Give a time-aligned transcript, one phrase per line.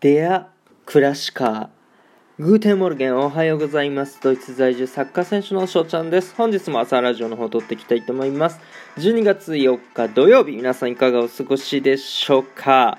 [0.00, 4.20] Der Klassiker。Guten Morgen おはようございます。
[4.22, 6.36] ドイツ在住サッカー選手の翔ちゃんです。
[6.36, 8.60] 本日も朝ラジオの方を撮っていきたいと思います。
[8.98, 12.98] 12月4日土曜日、皆さんいかがお過ごしでしょうか？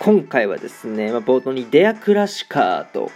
[0.00, 3.12] 今回はですね、まあ、冒頭に Der Klassiker と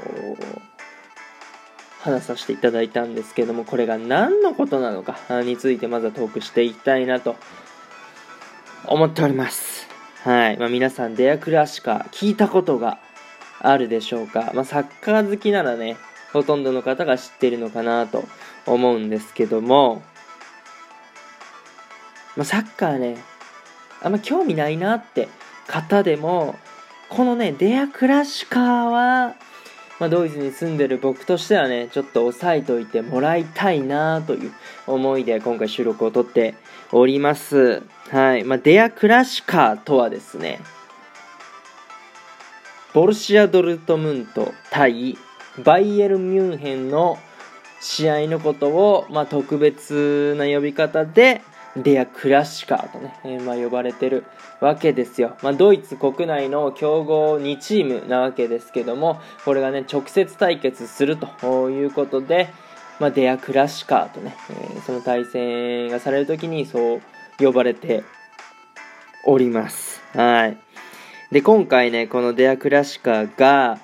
[1.98, 7.34] 話させていただいたんですけども、これが何のことなのかについてまずはトークしていきたいなと
[8.86, 9.77] 思っております。
[10.24, 10.56] はい。
[10.58, 12.98] まあ、皆さん、デアクラシカ、聞いたことが
[13.60, 14.50] あるでしょうか。
[14.52, 15.96] まあ、サッカー好きならね、
[16.32, 18.24] ほとんどの方が知ってるのかなと
[18.66, 20.02] 思うんですけども、
[22.36, 23.16] まあ、サッカーね、
[24.02, 25.28] あんま興味ないなって
[25.68, 26.56] 方でも、
[27.08, 29.34] このね、デアクラシカは、
[29.98, 34.52] まあ、ドイツに住んでる僕としてはね、ちょっと押さえておいてもらいたいなという
[34.86, 36.54] 思いで今回収録を撮って
[36.92, 37.82] おります。
[38.10, 38.44] はい。
[38.44, 40.60] まあ、デアクラシカーとはですね、
[42.94, 45.18] ボルシア・ドルトムント対
[45.64, 47.18] バイエル・ミュンヘンの
[47.80, 51.42] 試合のことを、まあ、特別な呼び方で
[51.76, 54.24] デア・クラシカーとね、えー、まあ、呼ばれてる
[54.60, 62.48] わけですよ、まあ、ドイツ国内の強豪2チームなわけですけどもこれがね直接対決するということで、
[62.98, 67.00] まあ、デア・クラシカーとね、えー、その対戦がされる時にそう
[67.38, 68.02] 呼ばれて
[69.24, 70.00] おります。
[70.14, 70.58] はい。
[71.30, 73.78] で今回ねこのデア・クラシカーが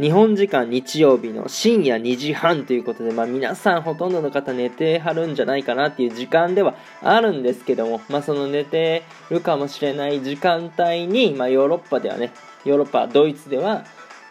[0.00, 12.32] 日本時間日曜日の深夜2時半ということで、まあ、皆さんほとんどの方寝てはるんじゃないかなっていう時間ではあるんですけども、まあ、その寝てるかもしれない時間帯に、まあ、ヨーロッパではね
[12.64, 13.84] ヨーロッパドイツでは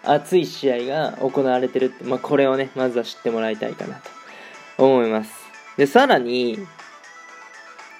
[0.03, 4.01] 熱い試合が行われてるって、まあ、これをねまずは知ってもらいたいかな
[4.77, 5.31] と思います。
[5.77, 6.57] でさらに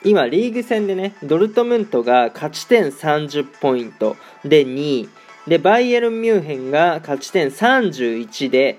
[0.04, 5.10] 今リーグ戦でねドルトムントが勝ち点30ポイントで2位。
[5.50, 8.78] で、バイエルン・ミュンヘンが勝ち点31で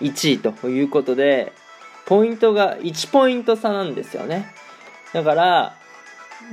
[0.00, 1.52] 1位ということで、
[2.06, 4.52] ポイントが1ポイント差なんですよね。
[5.12, 5.76] だから、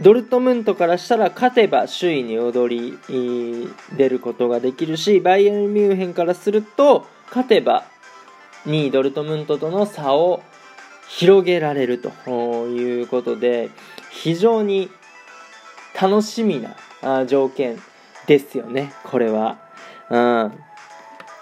[0.01, 7.85] ドルトムントからしたら勝てば首位に踊り出ることができるし、バイエルン・ミュンヘンからすると勝てば
[8.67, 10.43] 2位ドルトムントとの差を
[11.07, 12.11] 広げられると
[12.67, 13.71] いうことで、
[14.11, 14.91] 非常に
[15.99, 16.63] 楽しみ
[17.01, 17.81] な条件
[18.29, 19.57] ですよね、これは。
[20.11, 20.17] う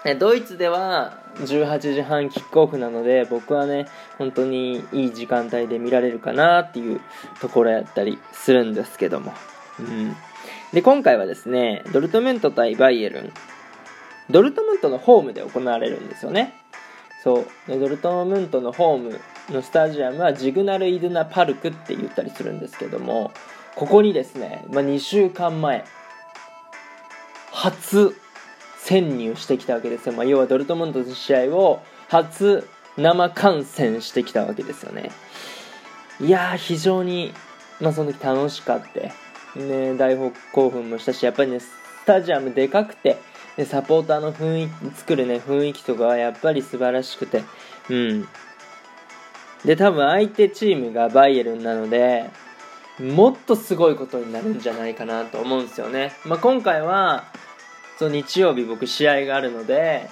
[0.08, 0.18] ん。
[0.18, 7.00] ドイツでは18時半キックオフなので僕はね本当にいい時間帯で見られるかなっていう
[7.40, 9.34] ところやったりするんですけども、
[9.78, 10.16] うん、
[10.72, 13.32] で今回はですねドルトムント対バイエルン。
[14.30, 16.54] ドルトムントのホームで行われるんですよね。
[17.22, 17.46] そう。
[17.66, 23.30] でドルトムントのホームのスタジアムはジグナル・イドゥナ・パルクって言ったりするんですけども
[23.74, 25.84] ここにですね、まあ、2週間前
[27.58, 28.14] 初
[28.76, 32.64] 潜入してきたわけですよ、まあ、要はドルトムントの試合を初
[32.96, 35.10] 生観戦してきたわけですよね。
[36.20, 37.32] いや非常に、
[37.80, 39.12] まあ、その時楽しかって。
[39.56, 40.16] ね大
[40.52, 41.68] 興奮もしたしやっぱりねス
[42.06, 43.18] タジアムでかくて
[43.56, 47.42] でサポーターの雰囲気作るね雰囲気とかはやっぱり素晴らしくて。
[47.90, 48.28] うん。
[49.64, 52.30] で多分相手チームがバイエルンなので
[53.00, 57.24] もっとすごいことになるんじゃないかなと思うんですよね、まあ、今回は
[57.98, 60.08] そう日曜日僕試合があるので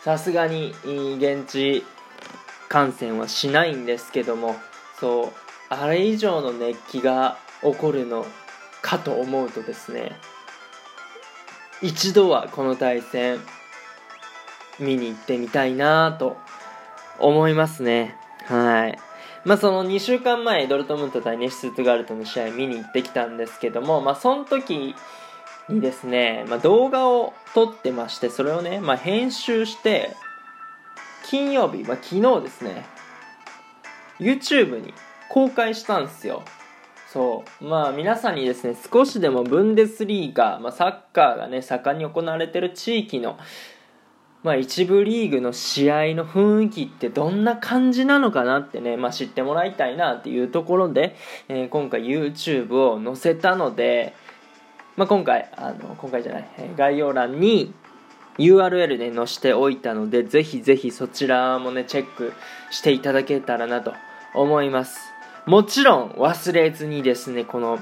[0.00, 0.74] さすがに
[1.18, 1.84] 現地
[2.68, 4.56] 観戦はしないんですけども
[4.98, 5.32] そう
[5.68, 8.26] あれ以上の熱気が起こるの
[8.80, 10.12] かと思うとですね
[11.82, 13.40] 一度はこの対戦
[14.78, 16.36] 見に行ってみたいなと
[17.18, 18.16] 思いますね。
[18.46, 18.98] はい。
[19.44, 24.94] まあその2週間前ドルトムント対ネシストガルトの試合見に行ってきたんですけどもまあその時
[25.72, 30.14] にですね、まあ、動画を撮ってましてそれをね、まあ、編集して
[31.24, 32.84] 金曜日、まあ、昨日ですね。
[34.18, 34.92] YouTube に
[35.30, 36.42] 公開したんですよ。
[37.12, 37.64] そう。
[37.64, 43.38] まあ皆さんにですね少しでもブンデスリーガ、まあ、サッカーがね盛んに行われてる地域の
[44.42, 51.14] まあ、一部リーグの試合の雰囲気ってどんな感じなのかなってね、まあ、知ってもらいたいなっていうところで、
[51.48, 54.14] えー、今回 YouTube を載せたので、
[54.96, 56.46] まあ、今回あの今回じゃない、
[56.76, 57.74] 概要欄に
[58.38, 62.32] URL で載せておいたのでぜひぜひそちらもねチェック
[62.70, 63.92] していただけたらなと
[64.34, 65.12] 思います。
[65.46, 67.78] もちろん忘れずにですねこの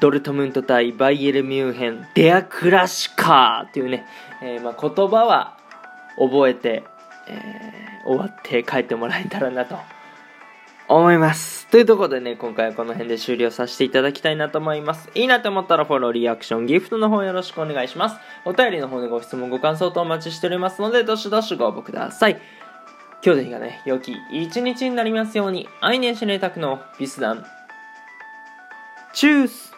[0.00, 4.06] ドルトムント対バイエルミュンヘンデアクラシカーというね、
[4.42, 5.56] えー、まあ言葉は
[6.16, 6.84] 覚えて、
[7.28, 9.76] えー、終わって帰ってもらえたらなと
[10.88, 11.66] 思います。
[11.68, 15.10] というところでね、今回はこの辺で終了させていただきたいなと思います。
[15.14, 18.16] いいなと思ったらフォロー、リアクション、ギフトの方よろしくお願いします。
[18.44, 22.40] お便りの方でご質問、ご感想とお待ちしておりますので、どしどしご応募ください。
[23.24, 27.44] 今日の日がね、良き一日になりますように、愛年シネタクのビスダン。
[29.14, 29.73] チュース